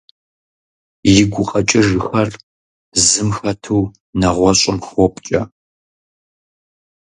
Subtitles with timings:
[1.15, 2.29] И гукъэкӀыжхэр
[3.05, 5.41] зым хэту нэгъуэщӀым хопкӀэ.